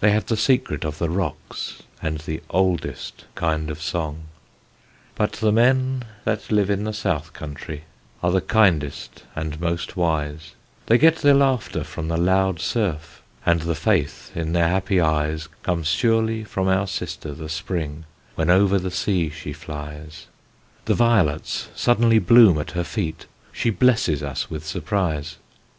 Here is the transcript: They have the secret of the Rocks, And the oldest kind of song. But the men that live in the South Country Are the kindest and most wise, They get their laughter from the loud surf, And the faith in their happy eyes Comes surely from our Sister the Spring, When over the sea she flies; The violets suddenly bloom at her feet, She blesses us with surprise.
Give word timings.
They 0.00 0.10
have 0.10 0.26
the 0.26 0.36
secret 0.36 0.84
of 0.84 0.98
the 0.98 1.08
Rocks, 1.08 1.82
And 2.02 2.18
the 2.18 2.42
oldest 2.50 3.24
kind 3.34 3.70
of 3.70 3.80
song. 3.80 4.24
But 5.14 5.32
the 5.32 5.50
men 5.50 6.02
that 6.26 6.52
live 6.52 6.68
in 6.68 6.84
the 6.84 6.92
South 6.92 7.32
Country 7.32 7.84
Are 8.22 8.30
the 8.30 8.42
kindest 8.42 9.22
and 9.34 9.58
most 9.62 9.96
wise, 9.96 10.52
They 10.88 10.98
get 10.98 11.16
their 11.22 11.32
laughter 11.32 11.84
from 11.84 12.08
the 12.08 12.18
loud 12.18 12.60
surf, 12.60 13.22
And 13.46 13.62
the 13.62 13.74
faith 13.74 14.30
in 14.34 14.52
their 14.52 14.68
happy 14.68 15.00
eyes 15.00 15.48
Comes 15.62 15.86
surely 15.88 16.44
from 16.44 16.68
our 16.68 16.86
Sister 16.86 17.32
the 17.32 17.48
Spring, 17.48 18.04
When 18.34 18.50
over 18.50 18.78
the 18.78 18.90
sea 18.90 19.30
she 19.30 19.54
flies; 19.54 20.26
The 20.84 20.92
violets 20.92 21.68
suddenly 21.74 22.18
bloom 22.18 22.58
at 22.58 22.72
her 22.72 22.84
feet, 22.84 23.24
She 23.52 23.70
blesses 23.70 24.22
us 24.22 24.50
with 24.50 24.66
surprise. 24.66 25.38